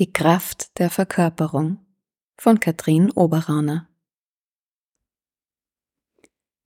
[0.00, 1.78] Die Kraft der Verkörperung
[2.36, 3.88] von Katrin Oberrauner.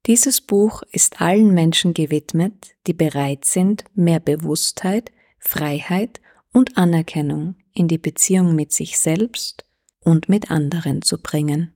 [0.06, 6.22] Dieses Buch ist allen Menschen gewidmet, die bereit sind, mehr Bewusstheit, Freiheit
[6.54, 9.66] und Anerkennung in die Beziehung mit sich selbst
[10.00, 11.74] und mit anderen zu bringen.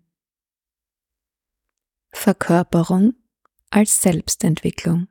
[2.13, 3.13] Verkörperung
[3.69, 5.09] als Selbstentwicklung.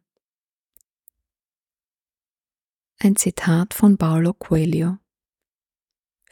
[2.97, 5.00] Ein Zitat von Paulo Coelho.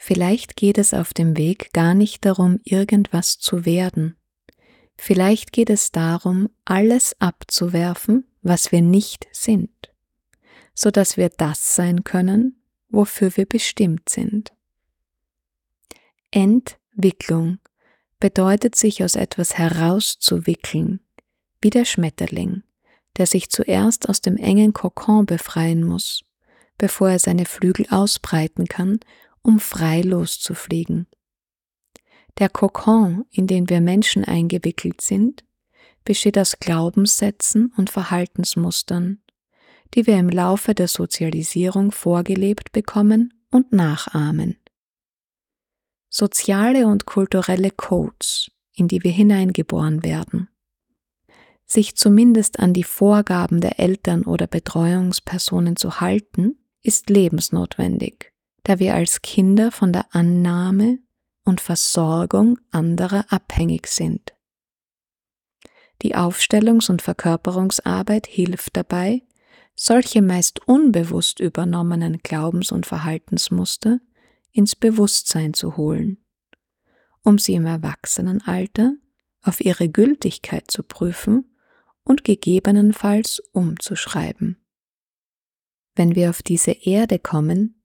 [0.02, 4.16] Vielleicht geht es auf dem Weg gar nicht darum, irgendwas zu werden.
[4.96, 9.92] Vielleicht geht es darum, alles abzuwerfen, was wir nicht sind,
[10.74, 14.54] so dass wir das sein können, wofür wir bestimmt sind.
[16.30, 17.58] Entwicklung
[18.20, 21.00] bedeutet sich aus etwas herauszuwickeln,
[21.60, 22.62] wie der Schmetterling,
[23.18, 26.24] der sich zuerst aus dem engen Kokon befreien muss,
[26.78, 29.00] bevor er seine Flügel ausbreiten kann
[29.42, 31.06] um frei loszufliegen.
[32.38, 35.44] Der Kokon, in den wir Menschen eingewickelt sind,
[36.04, 39.22] besteht aus Glaubenssätzen und Verhaltensmustern,
[39.94, 44.56] die wir im Laufe der Sozialisierung vorgelebt bekommen und nachahmen.
[46.08, 50.48] Soziale und kulturelle Codes, in die wir hineingeboren werden.
[51.66, 58.32] Sich zumindest an die Vorgaben der Eltern oder Betreuungspersonen zu halten, ist lebensnotwendig
[58.64, 60.98] da wir als Kinder von der Annahme
[61.44, 64.34] und Versorgung anderer abhängig sind.
[66.02, 69.22] Die Aufstellungs- und Verkörperungsarbeit hilft dabei,
[69.74, 74.00] solche meist unbewusst übernommenen Glaubens- und Verhaltensmuster
[74.52, 76.18] ins Bewusstsein zu holen,
[77.22, 78.94] um sie im Erwachsenenalter
[79.42, 81.56] auf ihre Gültigkeit zu prüfen
[82.04, 84.56] und gegebenenfalls umzuschreiben.
[85.94, 87.79] Wenn wir auf diese Erde kommen,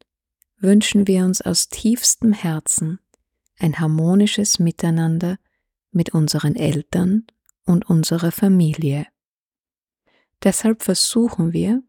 [0.58, 3.00] wünschen wir uns aus tiefstem Herzen
[3.58, 5.38] ein harmonisches Miteinander
[5.92, 7.26] mit unseren Eltern
[7.66, 9.08] und unserer Familie.
[10.44, 11.82] Deshalb versuchen wir,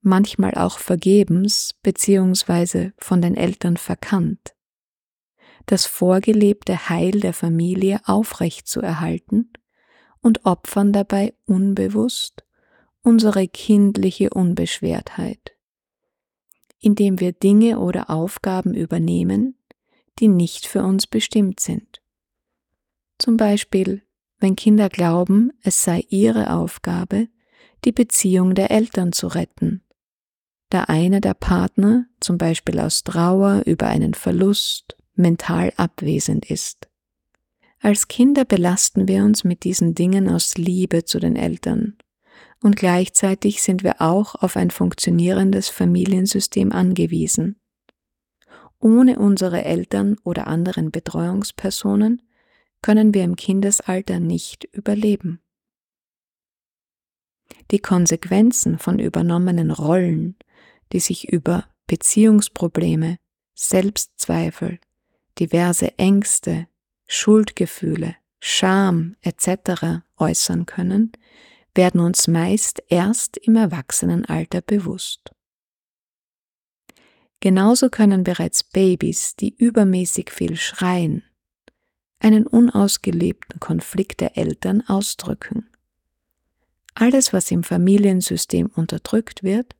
[0.00, 2.90] manchmal auch vergebens bzw.
[2.98, 4.54] von den Eltern verkannt,
[5.66, 9.52] das vorgelebte Heil der Familie aufrechtzuerhalten
[10.20, 12.44] und opfern dabei unbewusst
[13.00, 15.53] unsere kindliche Unbeschwertheit
[16.84, 19.56] indem wir Dinge oder Aufgaben übernehmen,
[20.18, 22.02] die nicht für uns bestimmt sind.
[23.18, 24.02] Zum Beispiel,
[24.38, 27.28] wenn Kinder glauben, es sei ihre Aufgabe,
[27.84, 29.82] die Beziehung der Eltern zu retten,
[30.68, 36.88] da einer der Partner, zum Beispiel aus Trauer über einen Verlust, mental abwesend ist.
[37.80, 41.96] Als Kinder belasten wir uns mit diesen Dingen aus Liebe zu den Eltern
[42.64, 47.60] und gleichzeitig sind wir auch auf ein funktionierendes Familiensystem angewiesen.
[48.80, 52.22] Ohne unsere Eltern oder anderen Betreuungspersonen
[52.80, 55.42] können wir im Kindesalter nicht überleben.
[57.70, 60.34] Die Konsequenzen von übernommenen Rollen,
[60.90, 63.18] die sich über Beziehungsprobleme,
[63.52, 64.78] Selbstzweifel,
[65.38, 66.66] diverse Ängste,
[67.06, 70.02] Schuldgefühle, Scham etc.
[70.16, 71.12] äußern können,
[71.74, 75.30] werden uns meist erst im Erwachsenenalter bewusst.
[77.40, 81.24] Genauso können bereits Babys, die übermäßig viel schreien,
[82.18, 85.68] einen unausgelebten Konflikt der Eltern ausdrücken.
[86.94, 89.74] Alles, was im Familiensystem unterdrückt wird,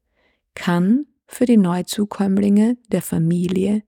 [0.54, 3.82] kann für die Neuzukömmlinge der Familie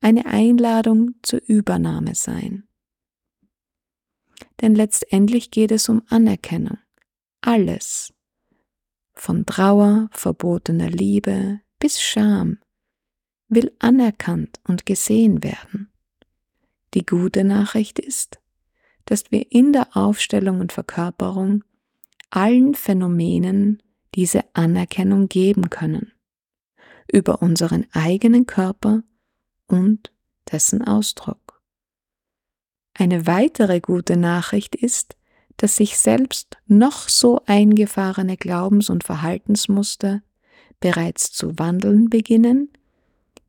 [0.00, 2.66] eine Einladung zur Übernahme sein.
[4.62, 6.78] Denn letztendlich geht es um Anerkennung
[7.40, 8.12] alles,
[9.14, 12.58] von Trauer, verbotener Liebe bis Scham,
[13.48, 15.90] will anerkannt und gesehen werden.
[16.94, 18.40] Die gute Nachricht ist,
[19.04, 21.64] dass wir in der Aufstellung und Verkörperung
[22.30, 23.82] allen Phänomenen
[24.14, 26.12] diese Anerkennung geben können,
[27.12, 29.02] über unseren eigenen Körper
[29.66, 30.12] und
[30.50, 31.62] dessen Ausdruck.
[32.94, 35.16] Eine weitere gute Nachricht ist,
[35.60, 40.22] dass sich selbst noch so eingefahrene Glaubens- und Verhaltensmuster
[40.80, 42.70] bereits zu wandeln beginnen,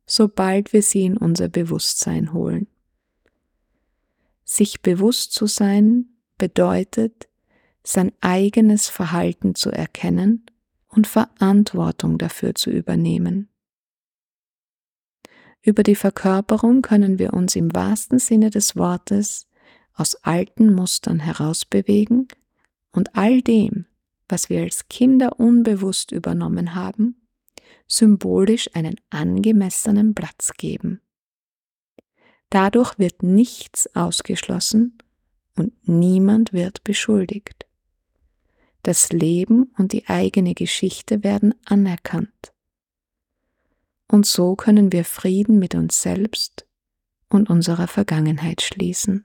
[0.04, 2.66] sobald wir sie in unser Bewusstsein holen.
[4.44, 7.30] Sich bewusst zu sein bedeutet,
[7.82, 10.44] sein eigenes Verhalten zu erkennen
[10.88, 13.48] und Verantwortung dafür zu übernehmen.
[15.62, 19.46] Über die Verkörperung können wir uns im wahrsten Sinne des Wortes
[19.94, 22.28] aus alten Mustern herausbewegen
[22.92, 23.86] und all dem,
[24.28, 27.22] was wir als Kinder unbewusst übernommen haben,
[27.86, 31.00] symbolisch einen angemessenen Platz geben.
[32.50, 34.98] Dadurch wird nichts ausgeschlossen
[35.56, 37.66] und niemand wird beschuldigt.
[38.82, 42.52] Das Leben und die eigene Geschichte werden anerkannt.
[44.08, 46.66] Und so können wir Frieden mit uns selbst
[47.28, 49.24] und unserer Vergangenheit schließen.